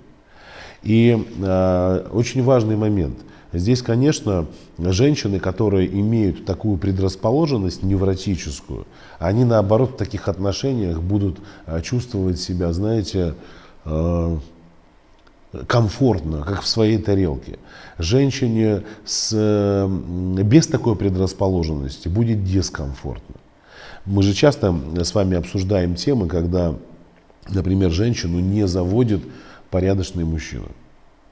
И 0.83 1.27
э, 1.39 2.09
очень 2.13 2.43
важный 2.43 2.77
момент. 2.77 3.19
Здесь, 3.53 3.83
конечно, 3.83 4.47
женщины, 4.79 5.39
которые 5.39 5.89
имеют 6.01 6.47
такую 6.47 6.79
предрасположенность 6.79 7.83
невротическую, 7.83 8.87
они 9.19 9.45
наоборот 9.45 9.93
в 9.93 9.97
таких 9.97 10.29
отношениях 10.29 11.03
будут 11.03 11.39
э, 11.67 11.83
чувствовать 11.83 12.41
себя, 12.41 12.73
знаете, 12.73 13.35
э, 13.85 14.39
комфортно, 15.67 16.43
как 16.43 16.63
в 16.63 16.67
своей 16.67 16.99
тарелке. 16.99 17.59
Женщине 17.99 18.83
с, 19.05 19.87
без 20.43 20.67
такой 20.67 20.97
предрасположенности 20.97 22.09
будет 22.09 22.45
дискомфортно. 22.45 23.37
Мы 24.07 24.23
же 24.23 24.33
часто 24.33 24.75
с 25.01 25.15
вами 25.15 25.37
обсуждаем 25.37 25.95
темы, 25.95 26.27
когда, 26.27 26.75
например, 27.49 27.91
женщину 27.91 28.41
не 28.41 28.67
заводит 28.67 29.23
порядочный 29.71 30.25
мужчина. 30.25 30.67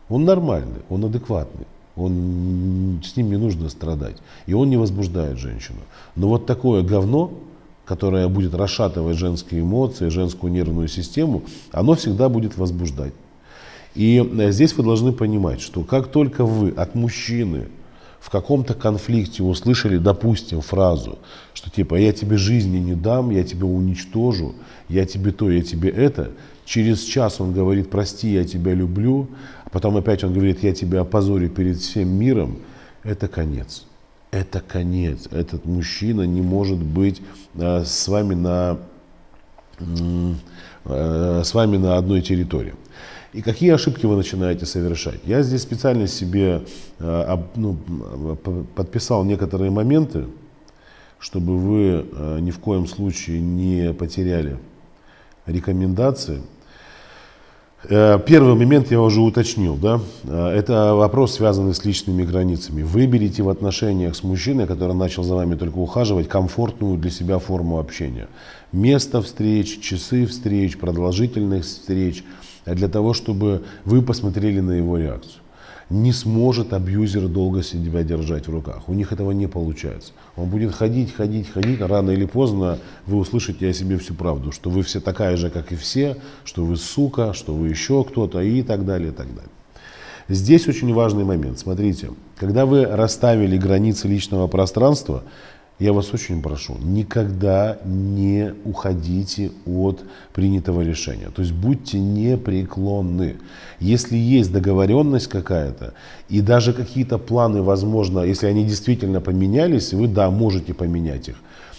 Он 0.09 0.25
нормальный, 0.25 0.83
он 0.89 1.05
адекватный, 1.05 1.67
он, 1.97 3.01
с 3.05 3.17
ним 3.17 3.31
не 3.31 3.37
нужно 3.37 3.69
страдать. 3.69 4.17
И 4.47 4.55
он 4.55 4.71
не 4.71 4.77
возбуждает 4.77 5.39
женщину. 5.39 5.81
Но 6.15 6.29
вот 6.29 6.47
такое 6.47 6.83
говно, 6.83 7.33
которое 7.85 8.29
будет 8.29 8.55
расшатывать 8.55 9.17
женские 9.17 9.63
эмоции, 9.63 10.09
женскую 10.09 10.53
нервную 10.53 10.89
систему, 10.89 11.43
оно 11.73 11.95
всегда 11.95 12.29
будет 12.29 12.57
возбуждать. 12.57 13.13
И 13.95 14.19
э, 14.19 14.53
здесь 14.53 14.75
вы 14.75 14.85
должны 14.85 15.13
понимать, 15.13 15.61
что 15.61 15.83
как 15.83 16.09
только 16.09 16.45
вы 16.45 16.71
от 16.71 16.95
мужчины 16.95 17.69
в 18.21 18.31
каком-то 18.31 18.75
конфликте 18.75 19.43
услышали, 19.43 19.97
допустим, 19.97 20.61
фразу, 20.61 21.19
что 21.55 21.71
типа 21.71 21.95
«я 21.95 22.13
тебе 22.13 22.37
жизни 22.37 22.79
не 22.79 22.95
дам, 22.95 23.31
я 23.31 23.43
тебя 23.45 23.65
уничтожу, 23.67 24.55
я 24.89 25.07
тебе 25.07 25.33
то, 25.33 25.51
я 25.51 25.63
тебе 25.63 25.89
это», 25.89 26.33
через 26.67 27.03
час 27.03 27.41
он 27.41 27.53
говорит 27.53 27.91
«прости, 27.91 28.33
я 28.33 28.45
тебя 28.45 28.75
люблю», 28.75 29.29
а 29.65 29.71
потом 29.71 29.97
опять 29.97 30.23
он 30.23 30.35
говорит 30.35 30.63
«я 30.63 30.75
тебя 30.75 31.01
опозорю 31.01 31.49
перед 31.49 31.79
всем 31.79 32.09
миром», 32.11 32.59
это 33.03 33.29
конец. 33.29 33.85
Это 34.31 34.61
конец. 34.61 35.27
Этот 35.31 35.65
мужчина 35.65 36.23
не 36.23 36.43
может 36.43 36.79
быть 36.79 37.21
э, 37.55 37.85
с 37.85 38.07
вами 38.07 38.35
на, 38.35 38.79
э, 40.85 41.43
с 41.43 41.55
вами 41.55 41.79
на 41.79 41.97
одной 41.97 42.21
территории. 42.21 42.75
И 43.33 43.43
какие 43.43 43.71
ошибки 43.71 44.07
вы 44.07 44.17
начинаете 44.17 44.67
совершать? 44.67 45.21
Я 45.25 45.43
здесь 45.43 45.63
специально 45.63 46.09
себе 46.09 46.63
э, 46.99 47.39
ну, 47.55 47.77
подписал 48.75 49.25
некоторые 49.25 49.71
моменты, 49.71 50.25
чтобы 51.21 51.57
вы 51.57 52.07
э, 52.11 52.39
ни 52.41 52.51
в 52.51 52.59
коем 52.59 52.89
случае 52.89 53.41
не 53.41 53.93
потеряли 53.93 54.59
рекомендации. 55.47 56.43
Э, 57.85 58.19
первый 58.27 58.57
момент 58.57 58.91
я 58.91 59.01
уже 59.01 59.21
уточнил, 59.21 59.77
да, 59.77 60.01
это 60.53 60.97
вопрос, 60.97 61.35
связанный 61.35 61.73
с 61.73 61.85
личными 61.85 62.25
границами. 62.25 62.83
Выберите 62.83 63.45
в 63.45 63.49
отношениях 63.49 64.17
с 64.17 64.25
мужчиной, 64.25 64.67
который 64.67 64.97
начал 64.97 65.23
за 65.23 65.37
вами 65.37 65.55
только 65.55 65.77
ухаживать, 65.77 66.29
комфортную 66.29 66.99
для 66.99 67.13
себя 67.13 67.39
форму 67.39 67.79
общения. 67.79 68.27
Место 68.73 69.23
встреч, 69.23 69.79
часы 69.79 70.27
встреч, 70.27 70.79
продолжительных 70.79 71.63
встреч– 71.63 72.25
для 72.67 72.89
того, 72.89 73.15
чтобы 73.15 73.65
вы 73.85 74.03
посмотрели 74.03 74.61
на 74.61 74.73
его 74.73 74.99
реакцию. 74.99 75.43
Не 75.89 76.13
сможет 76.13 76.73
абьюзер 76.73 77.27
долго 77.27 77.65
себя 77.65 78.05
держать 78.05 78.47
в 78.47 78.51
руках. 78.53 78.89
У 78.89 78.95
них 78.95 79.11
этого 79.13 79.33
не 79.33 79.49
получается. 79.49 80.13
Он 80.37 80.49
будет 80.49 80.73
ходить, 80.73 81.13
ходить, 81.13 81.51
ходить, 81.51 81.81
а 81.81 81.89
рано 81.89 82.13
или 82.13 82.27
поздно 82.27 82.79
вы 83.07 83.19
услышите 83.19 83.69
о 83.69 83.73
себе 83.73 83.99
всю 83.99 84.15
правду, 84.15 84.53
что 84.53 84.71
вы 84.71 84.83
все 84.83 85.01
такая 85.01 85.37
же, 85.37 85.51
как 85.51 85.73
и 85.73 85.77
все, 85.77 86.17
что 86.45 86.65
вы 86.65 86.77
сука, 86.77 87.33
что 87.33 87.55
вы 87.55 87.69
еще 87.69 88.05
кто-то 88.05 88.41
и 88.41 88.63
так 88.63 88.85
далее, 88.87 89.11
и 89.11 89.15
так 89.15 89.27
далее. 89.35 89.51
Здесь 90.29 90.69
очень 90.69 90.95
важный 90.95 91.25
момент. 91.25 91.59
Смотрите, 91.59 92.11
когда 92.37 92.65
вы 92.65 92.87
расставили 92.87 93.59
границы 93.59 94.07
личного 94.07 94.47
пространства, 94.47 95.25
я 95.81 95.95
вас 95.95 96.13
очень 96.13 96.43
прошу, 96.43 96.77
никогда 96.79 97.79
не 97.87 98.53
уходите 98.65 99.51
от 99.65 100.05
принятого 100.35 100.83
решения. 100.83 101.31
То 101.35 101.41
есть 101.41 101.55
будьте 101.55 101.99
непреклонны. 101.99 103.37
Если 103.81 104.17
есть 104.17 104.53
договоренность 104.53 105.29
какая-то, 105.29 105.95
и 106.29 106.43
даже 106.43 106.75
какие-то 106.75 107.17
планы, 107.17 107.63
возможно, 107.63 108.21
если 108.21 108.47
они 108.47 108.65
действительно 108.65 109.23
поменялись, 109.23 109.95
вы, 109.95 110.07
да, 110.07 110.31
можете 110.31 110.75
поменять 110.75 111.31
их. 111.31 111.37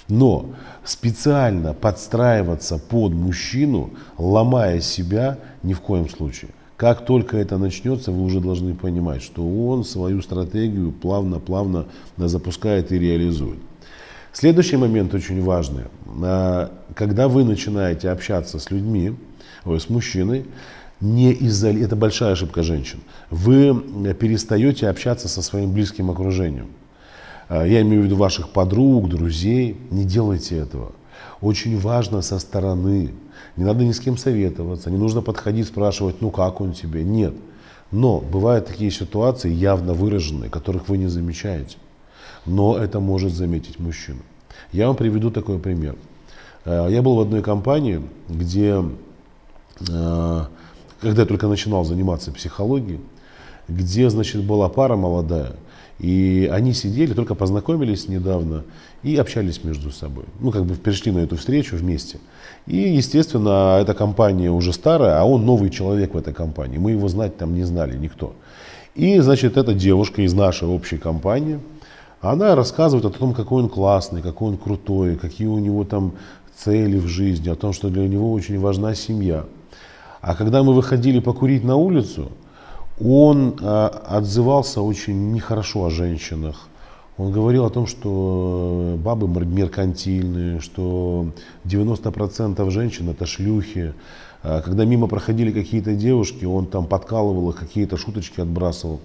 Но 0.09 0.49
специально 0.83 1.73
подстраиваться 1.73 2.79
под 2.79 3.13
мужчину, 3.13 3.91
ломая 4.17 4.81
себя, 4.81 5.37
ни 5.61 5.73
в 5.73 5.79
коем 5.79 6.09
случае. 6.09 6.49
Как 6.75 7.05
только 7.05 7.37
это 7.37 7.59
начнется, 7.59 8.11
вы 8.11 8.23
уже 8.23 8.39
должны 8.39 8.73
понимать, 8.73 9.21
что 9.21 9.47
он 9.47 9.85
свою 9.85 10.23
стратегию 10.23 10.91
плавно-плавно 10.91 11.85
запускает 12.17 12.91
и 12.91 12.97
реализует. 12.97 13.59
Следующий 14.33 14.77
момент 14.77 15.13
очень 15.13 15.43
важный. 15.43 15.83
Когда 16.95 17.27
вы 17.27 17.43
начинаете 17.43 18.09
общаться 18.09 18.59
с 18.59 18.71
людьми, 18.71 19.15
ой, 19.65 19.79
с 19.79 19.89
мужчиной, 19.89 20.45
не 21.01 21.33
изоли... 21.47 21.83
это 21.83 21.95
большая 21.95 22.33
ошибка 22.33 22.63
женщин. 22.63 23.01
Вы 23.29 24.13
перестаете 24.13 24.87
общаться 24.87 25.27
со 25.27 25.41
своим 25.41 25.73
близким 25.73 26.11
окружением. 26.11 26.67
А, 27.49 27.65
я 27.65 27.81
имею 27.81 28.03
в 28.03 28.05
виду 28.05 28.15
ваших 28.15 28.49
подруг, 28.49 29.09
друзей. 29.09 29.77
Не 29.89 30.05
делайте 30.05 30.57
этого. 30.57 30.93
Очень 31.41 31.77
важно 31.79 32.21
со 32.21 32.39
стороны. 32.39 33.11
Не 33.57 33.63
надо 33.65 33.83
ни 33.83 33.91
с 33.91 33.99
кем 33.99 34.15
советоваться, 34.15 34.89
не 34.91 34.97
нужно 34.97 35.21
подходить, 35.21 35.67
спрашивать, 35.67 36.21
ну 36.21 36.29
как 36.29 36.61
он 36.61 36.71
тебе. 36.73 37.03
Нет. 37.03 37.33
Но 37.91 38.19
бывают 38.19 38.67
такие 38.67 38.91
ситуации, 38.91 39.51
явно 39.51 39.93
выраженные, 39.93 40.49
которых 40.49 40.87
вы 40.87 40.97
не 40.97 41.07
замечаете. 41.07 41.75
Но 42.45 42.77
это 42.77 42.99
может 42.99 43.34
заметить 43.34 43.80
мужчина. 43.80 44.19
Я 44.71 44.88
вам 44.88 44.95
приведу 44.95 45.32
такой 45.32 45.60
пример. 45.60 45.95
Э, 46.65 46.88
я 46.89 47.01
был 47.01 47.15
в 47.15 47.21
одной 47.21 47.41
компании, 47.41 48.01
где, 48.30 48.84
э, 49.89 50.41
когда 51.01 51.21
я 51.21 51.27
только 51.27 51.47
начинал 51.47 51.84
заниматься 51.84 52.32
психологией, 52.32 52.99
где, 53.67 54.10
значит, 54.10 54.43
была 54.43 54.69
пара 54.69 54.95
молодая, 54.95 55.56
и 55.99 56.49
они 56.51 56.73
сидели, 56.73 57.13
только 57.13 57.36
познакомились 57.36 58.08
недавно 58.08 58.63
и 59.04 59.15
общались 59.17 59.63
между 59.63 59.91
собой. 59.91 60.25
Ну, 60.39 60.51
как 60.51 60.65
бы 60.65 60.73
пришли 60.73 61.12
на 61.12 61.19
эту 61.19 61.38
встречу 61.38 61.75
вместе. 61.75 62.17
И, 62.65 62.75
естественно, 62.75 63.77
эта 63.80 63.93
компания 63.93 64.49
уже 64.49 64.73
старая, 64.73 65.19
а 65.19 65.25
он 65.25 65.45
новый 65.45 65.69
человек 65.69 66.15
в 66.15 66.17
этой 66.17 66.34
компании. 66.34 66.80
Мы 66.80 66.91
его 66.91 67.08
знать 67.08 67.38
там 67.38 67.54
не 67.54 67.63
знали 67.63 67.95
никто. 67.97 68.34
И, 68.95 69.19
значит, 69.19 69.58
эта 69.58 69.75
девушка 69.75 70.23
из 70.23 70.34
нашей 70.34 70.67
общей 70.67 70.97
компании, 70.97 71.60
она 72.21 72.55
рассказывает 72.55 73.05
о 73.05 73.17
том, 73.17 73.34
какой 73.34 73.63
он 73.63 73.69
классный, 73.69 74.21
какой 74.21 74.49
он 74.49 74.57
крутой, 74.57 75.15
какие 75.15 75.47
у 75.47 75.57
него 75.57 75.84
там 75.84 76.13
цели 76.55 76.97
в 76.97 77.07
жизни, 77.07 77.49
о 77.49 77.55
том, 77.55 77.73
что 77.73 77.89
для 77.89 78.07
него 78.07 78.31
очень 78.31 78.60
важна 78.60 78.93
семья. 78.93 79.45
А 80.21 80.36
когда 80.36 80.62
мы 80.62 80.73
выходили 80.73 81.19
покурить 81.19 81.63
на 81.63 81.75
улицу, 81.75 82.31
он 83.03 83.55
э, 83.60 83.86
отзывался 84.07 84.81
очень 84.81 85.31
нехорошо 85.31 85.86
о 85.86 85.89
женщинах. 85.89 86.67
Он 87.17 87.31
говорил 87.31 87.65
о 87.65 87.69
том, 87.71 87.88
что 87.88 88.97
бабы 89.03 89.27
меркантильные, 89.27 90.60
что 90.60 91.27
90% 91.65 92.69
женщин 92.69 93.10
это 93.10 93.25
шлюхи. 93.25 93.93
А 94.43 94.62
когда 94.62 94.86
мимо 94.86 95.07
проходили 95.07 95.51
какие-то 95.51 95.93
девушки, 95.93 96.45
он 96.45 96.67
там 96.67 96.86
подкалывал 96.86 97.49
их, 97.49 97.55
какие-то 97.57 97.97
шуточки 97.97 98.39
отбрасывал. 98.39 98.99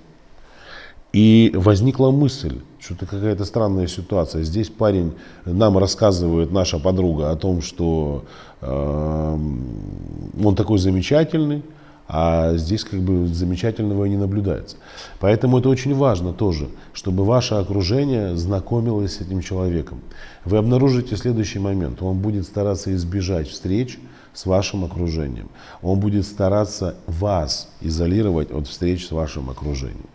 И 1.12 1.53
возникла 1.55 2.11
мысль, 2.11 2.61
что-то 2.79 3.07
какая-то 3.07 3.45
странная 3.45 3.87
ситуация. 3.87 4.42
Здесь 4.42 4.69
парень 4.69 5.12
нам 5.45 5.79
рассказывает 5.79 6.53
наша 6.53 6.79
подруга 6.79 7.31
о 7.31 7.37
том, 7.37 7.62
что 7.62 8.25
э, 8.61 9.38
он 10.45 10.55
такой 10.57 10.79
замечательный, 10.79 11.62
а 12.09 12.57
здесь 12.57 12.85
как 12.85 13.01
бы 13.01 13.27
замечательного 13.27 14.05
и 14.05 14.11
не 14.11 14.16
наблюдается. 14.16 14.77
Поэтому 15.19 15.59
это 15.59 15.69
очень 15.69 15.95
важно 15.95 16.33
тоже, 16.33 16.69
чтобы 16.92 17.25
ваше 17.25 17.55
окружение 17.55 18.37
знакомилось 18.37 19.16
с 19.16 19.21
этим 19.21 19.40
человеком. 19.40 20.01
Вы 20.45 20.59
обнаружите 20.59 21.16
следующий 21.16 21.59
момент. 21.59 22.03
Он 22.03 22.19
будет 22.19 22.45
стараться 22.45 22.95
избежать 22.95 23.49
встреч 23.49 23.99
с 24.33 24.47
вашим 24.47 24.85
окружением. 24.85 25.49
Он 25.83 25.99
будет 25.99 26.27
стараться 26.27 26.95
вас 27.07 27.69
изолировать 27.81 28.53
от 28.53 28.69
встреч 28.69 29.07
с 29.07 29.11
вашим 29.11 29.51
окружением. 29.51 30.07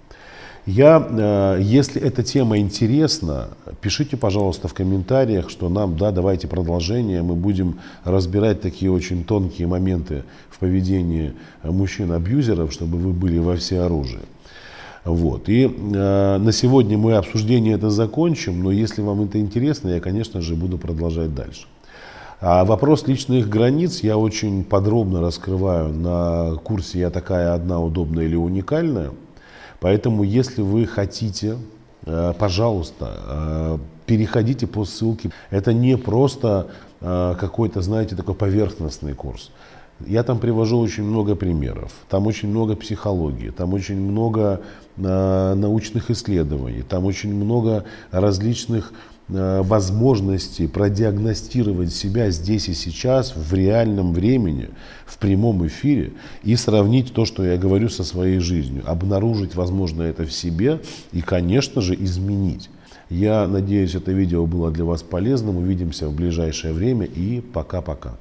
Я, 0.67 1.07
э, 1.09 1.59
если 1.61 1.99
эта 1.99 2.21
тема 2.21 2.59
интересна, 2.59 3.49
пишите, 3.81 4.15
пожалуйста, 4.15 4.67
в 4.67 4.73
комментариях, 4.75 5.49
что 5.49 5.69
нам, 5.69 5.97
да, 5.97 6.11
давайте 6.11 6.47
продолжение, 6.47 7.23
мы 7.23 7.35
будем 7.35 7.79
разбирать 8.03 8.61
такие 8.61 8.91
очень 8.91 9.23
тонкие 9.23 9.67
моменты 9.67 10.23
в 10.51 10.59
поведении 10.59 11.33
мужчин-абьюзеров, 11.63 12.71
чтобы 12.71 12.99
вы 12.99 13.11
были 13.11 13.39
во 13.39 13.55
всеоружии. 13.55 14.19
Вот. 15.03 15.49
И 15.49 15.65
э, 15.65 16.37
на 16.37 16.51
сегодня 16.51 16.95
мы 16.95 17.15
обсуждение 17.15 17.73
это 17.73 17.89
закончим, 17.89 18.61
но 18.61 18.71
если 18.71 19.01
вам 19.01 19.23
это 19.23 19.39
интересно, 19.39 19.89
я, 19.89 19.99
конечно 19.99 20.41
же, 20.41 20.55
буду 20.55 20.77
продолжать 20.77 21.33
дальше. 21.33 21.65
А 22.39 22.65
вопрос 22.65 23.07
личных 23.07 23.49
границ 23.49 24.01
я 24.01 24.15
очень 24.17 24.63
подробно 24.63 25.21
раскрываю 25.21 25.91
на 25.91 26.55
курсе 26.63 26.99
«Я 26.99 27.09
такая 27.09 27.55
одна, 27.55 27.79
удобная 27.79 28.25
или 28.25 28.35
уникальная». 28.35 29.11
Поэтому, 29.81 30.23
если 30.23 30.61
вы 30.61 30.85
хотите, 30.85 31.57
э, 32.05 32.33
пожалуйста, 32.37 33.17
э, 33.27 33.77
переходите 34.05 34.67
по 34.67 34.85
ссылке. 34.85 35.31
Это 35.49 35.73
не 35.73 35.97
просто 35.97 36.67
э, 37.01 37.35
какой-то, 37.39 37.81
знаете, 37.81 38.15
такой 38.15 38.35
поверхностный 38.35 39.13
курс. 39.13 39.51
Я 40.05 40.23
там 40.23 40.39
привожу 40.39 40.77
очень 40.79 41.03
много 41.03 41.35
примеров, 41.35 41.91
там 42.09 42.27
очень 42.27 42.49
много 42.49 42.75
психологии, 42.75 43.49
там 43.49 43.73
очень 43.73 43.99
много 43.99 44.61
научных 44.97 46.11
исследований, 46.11 46.81
там 46.81 47.05
очень 47.05 47.33
много 47.33 47.85
различных 48.11 48.91
Э, 48.91 49.10
возможности 49.31 50.67
продиагностировать 50.67 51.93
себя 51.93 52.29
здесь 52.31 52.67
и 52.67 52.73
сейчас, 52.73 53.33
в 53.35 53.53
реальном 53.53 54.13
времени, 54.13 54.69
в 55.05 55.17
прямом 55.17 55.65
эфире 55.67 56.13
и 56.43 56.55
сравнить 56.55 57.13
то, 57.13 57.25
что 57.25 57.43
я 57.43 57.57
говорю 57.57 57.89
со 57.89 58.03
своей 58.03 58.39
жизнью, 58.39 58.83
обнаружить, 58.85 59.55
возможно, 59.55 60.03
это 60.03 60.25
в 60.25 60.31
себе 60.31 60.81
и, 61.13 61.21
конечно 61.21 61.81
же, 61.81 61.95
изменить. 61.95 62.69
Я 63.09 63.45
надеюсь, 63.47 63.95
это 63.95 64.11
видео 64.13 64.45
было 64.45 64.71
для 64.71 64.85
вас 64.85 65.03
полезным. 65.03 65.57
Увидимся 65.57 66.07
в 66.07 66.15
ближайшее 66.15 66.73
время 66.73 67.05
и 67.05 67.41
пока-пока. 67.41 68.15